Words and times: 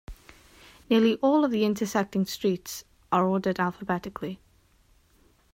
Nearly 0.89 1.17
all 1.17 1.45
of 1.45 1.51
the 1.51 1.63
intersecting 1.63 2.25
streets 2.25 2.85
are 3.11 3.27
ordered 3.27 3.59
alphabetically. 3.59 4.39